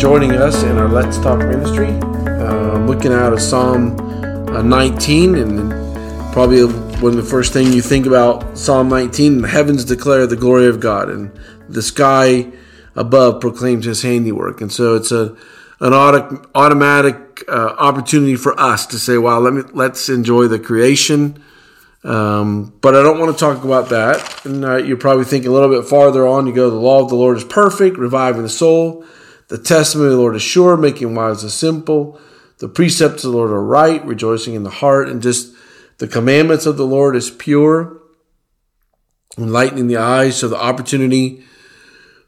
joining 0.00 0.32
us 0.32 0.62
in 0.62 0.78
our 0.78 0.88
Let's 0.88 1.18
Talk 1.18 1.40
ministry. 1.40 1.88
Uh, 1.88 2.78
looking 2.86 3.12
out 3.12 3.32
of 3.32 3.40
Psalm 3.40 3.98
uh, 4.48 4.62
19, 4.62 5.34
and 5.34 6.32
probably 6.32 6.62
one 6.64 7.10
of 7.10 7.16
the 7.16 7.28
first 7.28 7.52
thing 7.52 7.72
you 7.72 7.82
think 7.82 8.06
about 8.06 8.56
Psalm 8.56 8.88
19, 8.88 9.42
the 9.42 9.48
heavens 9.48 9.84
declare 9.84 10.26
the 10.26 10.36
glory 10.36 10.68
of 10.68 10.78
God, 10.78 11.10
and 11.10 11.38
the 11.68 11.82
sky 11.82 12.50
above 12.94 13.40
proclaims 13.40 13.86
His 13.86 14.02
handiwork. 14.02 14.60
And 14.60 14.72
so 14.72 14.94
it's 14.94 15.12
a 15.12 15.36
an 15.80 15.94
auto, 15.94 16.48
automatic 16.54 17.44
uh, 17.48 17.74
opportunity 17.78 18.36
for 18.36 18.58
us 18.58 18.86
to 18.86 18.98
say, 18.98 19.18
"Wow, 19.18 19.40
let 19.40 19.52
me 19.52 19.62
let's 19.72 20.08
enjoy 20.08 20.46
the 20.46 20.58
creation." 20.58 21.42
Um, 22.04 22.72
but 22.80 22.94
I 22.94 23.02
don't 23.02 23.18
want 23.18 23.36
to 23.36 23.38
talk 23.38 23.64
about 23.64 23.88
that. 23.88 24.46
And 24.46 24.64
uh, 24.64 24.76
you're 24.76 24.96
probably 24.96 25.24
thinking 25.24 25.50
a 25.50 25.52
little 25.52 25.68
bit 25.68 25.88
farther 25.88 26.26
on. 26.26 26.46
You 26.46 26.54
go, 26.54 26.70
"The 26.70 26.76
law 26.76 27.02
of 27.02 27.08
the 27.08 27.16
Lord 27.16 27.36
is 27.36 27.44
perfect, 27.44 27.98
reviving 27.98 28.42
the 28.42 28.48
soul." 28.48 29.04
The 29.50 29.58
testimony 29.58 30.10
of 30.10 30.12
the 30.12 30.20
Lord 30.20 30.36
is 30.36 30.42
sure, 30.42 30.76
making 30.76 31.12
wise 31.12 31.42
the 31.42 31.50
simple. 31.50 32.20
The 32.58 32.68
precepts 32.68 33.24
of 33.24 33.32
the 33.32 33.36
Lord 33.36 33.50
are 33.50 33.60
right, 33.60 34.04
rejoicing 34.06 34.54
in 34.54 34.62
the 34.62 34.70
heart. 34.70 35.08
And 35.08 35.20
just 35.20 35.52
the 35.98 36.06
commandments 36.06 36.66
of 36.66 36.76
the 36.76 36.86
Lord 36.86 37.16
is 37.16 37.32
pure, 37.32 38.00
enlightening 39.36 39.88
the 39.88 39.96
eyes. 39.96 40.36
So 40.36 40.46
the 40.46 40.56
opportunity 40.56 41.42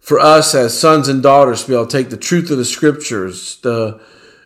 for 0.00 0.18
us 0.18 0.52
as 0.52 0.76
sons 0.76 1.06
and 1.06 1.22
daughters 1.22 1.62
to 1.62 1.68
be 1.68 1.74
able 1.74 1.86
to 1.86 1.96
take 1.96 2.10
the 2.10 2.16
truth 2.16 2.50
of 2.50 2.58
the 2.58 2.64
scriptures, 2.64 3.58
the 3.62 4.00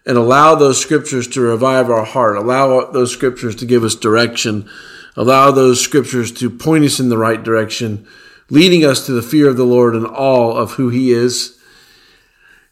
and 0.05 0.19
allow 0.19 0.55
those 0.55 0.79
scriptures 0.79 1.27
to 1.29 1.41
revive 1.41 1.91
our 1.91 2.05
heart, 2.05 2.37
allow 2.37 2.91
those 2.91 3.11
scriptures 3.11 3.57
to 3.57 3.67
give 3.67 3.85
us 3.85 3.95
direction, 3.97 4.69
allow 5.17 5.51
those 5.51 5.81
scriptures 5.81 6.31
to 6.31 6.51
point 6.51 6.85
us 6.85 7.01
in 7.01 7.09
the 7.09 7.19
right 7.19 7.43
direction, 7.43 8.07
leading 8.51 8.85
us 8.85 9.07
to 9.07 9.13
the 9.13 9.23
fear 9.23 9.49
of 9.49 9.57
the 9.57 9.65
Lord 9.65 9.97
and 9.97 10.07
all 10.07 10.55
of 10.55 10.73
who 10.73 10.91
He 10.91 11.11
is 11.11 11.56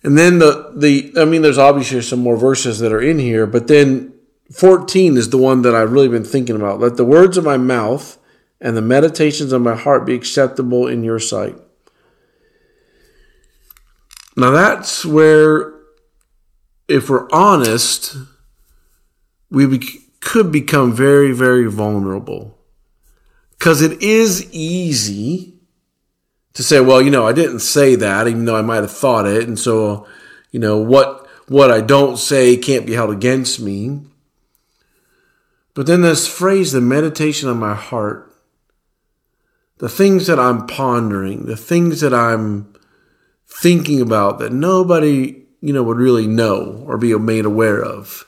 and 0.04 0.18
then 0.18 0.38
the 0.38 0.72
the 0.76 1.14
I 1.16 1.24
mean, 1.24 1.40
there's 1.42 1.58
obviously 1.58 2.02
some 2.02 2.20
more 2.20 2.36
verses 2.36 2.78
that 2.80 2.92
are 2.92 3.00
in 3.00 3.18
here, 3.18 3.46
but 3.46 3.66
then 3.66 4.12
14 4.52 5.16
is 5.16 5.30
the 5.30 5.38
one 5.38 5.62
that 5.62 5.74
I've 5.74 5.92
really 5.92 6.08
been 6.08 6.24
thinking 6.24 6.56
about. 6.56 6.78
Let 6.78 6.96
the 6.96 7.04
words 7.04 7.38
of 7.38 7.44
my 7.44 7.56
mouth 7.56 8.18
and 8.60 8.76
the 8.76 8.82
meditations 8.82 9.52
of 9.52 9.62
my 9.62 9.74
heart 9.74 10.04
be 10.04 10.14
acceptable 10.14 10.86
in 10.86 11.02
your 11.02 11.18
sight. 11.18 11.56
Now 14.36 14.50
that's 14.50 15.06
where, 15.06 15.72
if 16.86 17.08
we're 17.08 17.28
honest, 17.32 18.16
we 19.50 19.66
be- 19.66 20.00
could 20.20 20.52
become 20.52 20.92
very, 20.92 21.32
very 21.32 21.70
vulnerable. 21.70 22.58
Because 23.52 23.80
it 23.80 24.02
is 24.02 24.52
easy 24.52 25.53
to 26.54 26.62
say, 26.62 26.80
well, 26.80 27.02
you 27.02 27.10
know, 27.10 27.26
I 27.26 27.32
didn't 27.32 27.60
say 27.60 27.96
that, 27.96 28.26
even 28.26 28.44
though 28.44 28.56
I 28.56 28.62
might 28.62 28.76
have 28.76 28.90
thought 28.90 29.26
it, 29.26 29.46
and 29.46 29.58
so, 29.58 30.06
you 30.50 30.60
know, 30.60 30.78
what 30.78 31.28
what 31.48 31.70
I 31.70 31.80
don't 31.80 32.16
say 32.16 32.56
can't 32.56 32.86
be 32.86 32.94
held 32.94 33.10
against 33.10 33.60
me. 33.60 34.00
But 35.74 35.86
then 35.86 36.02
this 36.02 36.26
phrase, 36.26 36.72
the 36.72 36.80
meditation 36.80 37.48
of 37.48 37.56
my 37.56 37.74
heart, 37.74 38.32
the 39.78 39.88
things 39.88 40.26
that 40.28 40.38
I'm 40.38 40.66
pondering, 40.66 41.46
the 41.46 41.56
things 41.56 42.00
that 42.00 42.14
I'm 42.14 42.74
thinking 43.46 44.00
about 44.00 44.38
that 44.38 44.52
nobody, 44.52 45.42
you 45.60 45.72
know, 45.72 45.82
would 45.82 45.98
really 45.98 46.26
know 46.26 46.84
or 46.86 46.96
be 46.96 47.16
made 47.18 47.44
aware 47.44 47.82
of, 47.82 48.24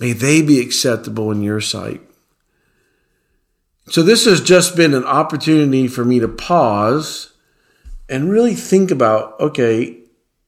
may 0.00 0.12
they 0.12 0.42
be 0.42 0.60
acceptable 0.60 1.30
in 1.30 1.42
your 1.42 1.60
sight. 1.60 2.02
So, 3.90 4.02
this 4.02 4.24
has 4.26 4.40
just 4.40 4.76
been 4.76 4.94
an 4.94 5.04
opportunity 5.04 5.88
for 5.88 6.04
me 6.04 6.20
to 6.20 6.28
pause 6.28 7.32
and 8.08 8.30
really 8.30 8.54
think 8.54 8.90
about 8.90 9.38
okay, 9.40 9.98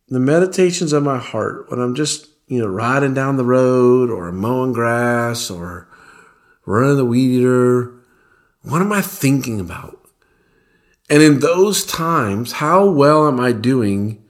the 0.08 0.20
meditations 0.20 0.92
of 0.92 1.02
my 1.02 1.18
heart 1.18 1.70
when 1.70 1.80
I'm 1.80 1.94
just, 1.94 2.28
you 2.48 2.58
know, 2.58 2.66
riding 2.66 3.14
down 3.14 3.36
the 3.36 3.44
road 3.44 4.10
or 4.10 4.30
mowing 4.32 4.72
grass 4.72 5.50
or 5.50 5.88
running 6.66 6.96
the 6.96 7.04
weed 7.04 7.38
eater. 7.38 7.94
What 8.62 8.82
am 8.82 8.92
I 8.92 9.00
thinking 9.00 9.60
about? 9.60 9.98
And 11.08 11.22
in 11.22 11.40
those 11.40 11.84
times, 11.84 12.52
how 12.52 12.88
well 12.88 13.26
am 13.26 13.40
I 13.40 13.52
doing 13.52 14.22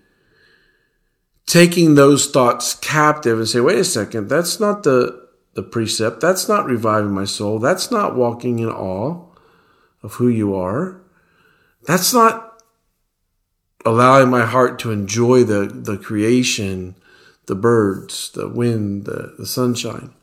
taking 1.51 1.97
those 1.97 2.31
thoughts 2.31 2.75
captive 2.77 3.39
and 3.39 3.49
say, 3.49 3.61
wait 3.61 3.79
a 3.79 3.85
second, 3.85 4.29
that's 4.29 4.61
not 4.61 4.85
the 4.85 5.20
the 5.55 5.63
precept. 5.63 6.21
That's 6.21 6.49
not 6.49 6.67
reviving 6.67 7.13
my 7.13 7.25
soul. 7.25 7.59
That's 7.59 7.91
not 7.91 8.17
walking 8.17 8.59
in 8.59 8.69
awe 8.69 9.27
of 10.03 10.15
who 10.15 10.29
you 10.29 10.55
are. 10.55 11.01
That's 11.87 12.13
not 12.13 12.63
allowing 13.85 14.31
my 14.31 14.45
heart 14.45 14.79
to 14.81 14.93
enjoy 14.93 15.45
the, 15.45 15.67
the 15.67 15.97
creation, 15.97 16.95
the 17.47 17.55
birds, 17.55 18.31
the 18.31 18.49
wind, 18.49 19.07
the, 19.07 19.35
the 19.39 19.47
sunshine. 19.47 20.15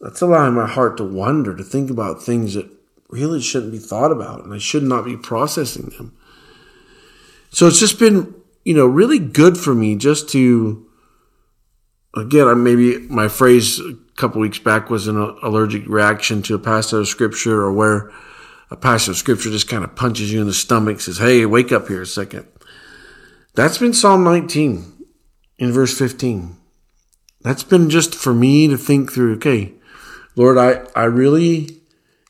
That's 0.00 0.20
allowing 0.20 0.54
my 0.54 0.66
heart 0.66 0.96
to 0.98 1.04
wonder, 1.04 1.56
to 1.56 1.64
think 1.64 1.90
about 1.90 2.22
things 2.22 2.54
that 2.54 2.70
really 3.08 3.40
shouldn't 3.40 3.72
be 3.72 3.78
thought 3.78 4.12
about, 4.12 4.44
and 4.44 4.52
I 4.52 4.58
should 4.58 4.82
not 4.82 5.04
be 5.04 5.16
processing 5.16 5.92
them. 5.96 6.16
So 7.50 7.66
it's 7.66 7.80
just 7.80 7.98
been, 7.98 8.34
you 8.64 8.74
know, 8.74 8.86
really 8.86 9.18
good 9.18 9.56
for 9.56 9.74
me 9.74 9.96
just 9.96 10.28
to, 10.30 10.86
again, 12.14 12.46
I 12.46 12.54
maybe 12.54 12.98
my 13.08 13.28
phrase 13.28 13.80
couple 14.18 14.40
weeks 14.40 14.58
back 14.58 14.90
was 14.90 15.06
an 15.06 15.16
allergic 15.42 15.86
reaction 15.86 16.42
to 16.42 16.54
a 16.54 16.58
passage 16.58 16.98
of 16.98 17.08
scripture 17.08 17.60
or 17.60 17.72
where 17.72 18.10
a 18.70 18.76
passage 18.76 19.10
of 19.10 19.16
scripture 19.16 19.50
just 19.50 19.68
kind 19.68 19.84
of 19.84 19.94
punches 19.96 20.32
you 20.32 20.40
in 20.40 20.46
the 20.46 20.52
stomach, 20.52 21.00
says, 21.00 21.18
Hey, 21.18 21.46
wake 21.46 21.72
up 21.72 21.88
here 21.88 22.02
a 22.02 22.06
second. 22.06 22.46
That's 23.54 23.78
been 23.78 23.94
Psalm 23.94 24.24
19 24.24 25.04
in 25.58 25.72
verse 25.72 25.96
15. 25.96 26.56
That's 27.40 27.62
been 27.62 27.88
just 27.88 28.14
for 28.14 28.34
me 28.34 28.68
to 28.68 28.76
think 28.76 29.12
through, 29.12 29.36
okay, 29.36 29.72
Lord, 30.36 30.58
I, 30.58 30.86
I 30.94 31.04
really 31.04 31.80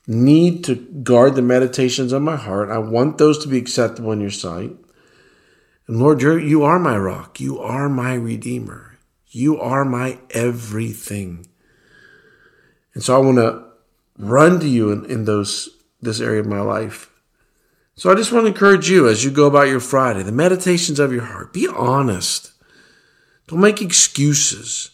need 0.07 0.65
to 0.65 0.77
guard 0.77 1.35
the 1.35 1.43
meditations 1.43 2.13
of 2.13 2.23
my 2.23 2.37
heart. 2.37 2.71
I 2.71 2.79
want 2.79 3.19
those 3.19 3.39
to 3.39 3.49
be 3.49 3.59
acceptable 3.59 4.13
in 4.13 4.21
your 4.21 4.31
sight. 4.31 4.73
And 5.87 5.99
Lord, 5.99 6.23
you're, 6.23 6.39
you 6.39 6.63
are 6.63 6.79
my 6.79 6.97
rock. 6.97 7.41
You 7.41 7.59
are 7.59 7.89
my 7.89 8.15
redeemer. 8.15 8.99
You 9.27 9.59
are 9.61 9.85
my 9.85 10.19
everything. 10.31 11.47
And 12.99 13.05
so 13.05 13.15
I 13.15 13.25
want 13.25 13.37
to 13.37 13.63
run 14.19 14.59
to 14.59 14.67
you 14.67 14.91
in, 14.91 15.05
in 15.05 15.25
those 15.25 15.69
this 16.03 16.21
area 16.21 16.41
of 16.41 16.49
my 16.49 16.61
life. 16.61 17.13
So 17.95 18.11
I 18.11 18.17
just 18.17 18.33
want 18.33 18.43
to 18.43 18.49
encourage 18.49 18.91
you 18.91 19.07
as 19.07 19.25
you 19.25 19.31
go 19.31 19.47
about 19.47 19.69
your 19.69 19.79
Friday, 19.79 20.25
the 20.25 20.33
meditations 20.33 20.99
of 20.99 21.13
your 21.13 21.23
heart, 21.23 21.53
be 21.53 21.69
honest. 21.69 22.51
Don't 23.47 23.61
make 23.61 23.81
excuses. 23.81 24.91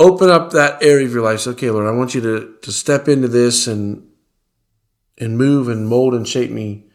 Open 0.00 0.30
up 0.30 0.50
that 0.50 0.82
area 0.82 1.06
of 1.06 1.12
your 1.12 1.22
life. 1.22 1.38
Say, 1.38 1.52
okay, 1.52 1.70
Lord, 1.70 1.86
I 1.86 1.96
want 1.96 2.12
you 2.12 2.20
to, 2.22 2.56
to 2.60 2.72
step 2.72 3.06
into 3.06 3.28
this 3.28 3.68
and 3.68 4.08
and 5.16 5.38
move 5.38 5.68
and 5.68 5.86
mold 5.86 6.12
and 6.12 6.26
shape 6.26 6.50
me 6.50 6.86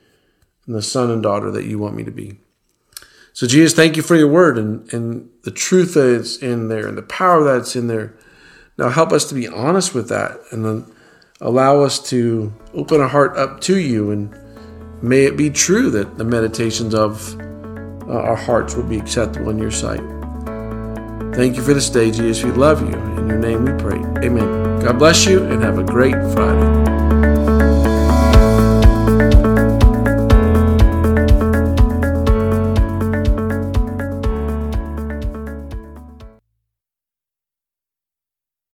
in 0.67 0.73
the 0.73 0.81
son 0.81 1.09
and 1.09 1.23
daughter 1.23 1.51
that 1.51 1.63
you 1.63 1.79
want 1.79 1.95
me 1.95 2.03
to 2.03 2.11
be. 2.11 2.37
So 3.31 3.47
Jesus, 3.47 3.73
thank 3.73 3.95
you 3.95 4.03
for 4.03 4.17
your 4.17 4.27
word 4.27 4.57
and, 4.57 4.91
and 4.91 5.29
the 5.43 5.51
truth 5.51 5.93
that 5.93 6.13
it's 6.13 6.35
in 6.35 6.67
there 6.67 6.85
and 6.85 6.97
the 6.97 7.01
power 7.01 7.45
that's 7.45 7.77
in 7.77 7.87
there. 7.87 8.17
Now 8.77 8.89
help 8.89 9.11
us 9.11 9.25
to 9.25 9.35
be 9.35 9.47
honest 9.47 9.93
with 9.95 10.09
that 10.09 10.39
and 10.51 10.63
then 10.63 10.85
allow 11.41 11.81
us 11.81 11.99
to 12.09 12.53
open 12.73 13.01
our 13.01 13.07
heart 13.07 13.37
up 13.37 13.61
to 13.61 13.77
you. 13.77 14.11
And 14.11 14.35
may 15.01 15.25
it 15.25 15.35
be 15.35 15.49
true 15.49 15.89
that 15.91 16.17
the 16.17 16.23
meditations 16.23 16.93
of 16.93 17.39
uh, 18.03 18.13
our 18.13 18.35
hearts 18.35 18.75
will 18.75 18.83
be 18.83 18.97
acceptable 18.97 19.49
in 19.49 19.57
your 19.57 19.71
sight. 19.71 20.01
Thank 21.35 21.55
you 21.55 21.61
for 21.61 21.73
this 21.73 21.89
day, 21.89 22.11
Jesus. 22.11 22.43
We 22.43 22.51
love 22.51 22.81
you. 22.81 22.95
In 23.17 23.27
your 23.27 23.39
name 23.39 23.65
we 23.65 23.71
pray. 23.81 23.99
Amen. 24.25 24.79
God 24.79 24.97
bless 24.97 25.25
you 25.25 25.43
and 25.43 25.61
have 25.61 25.77
a 25.77 25.83
great 25.83 26.15
Friday. 26.33 27.06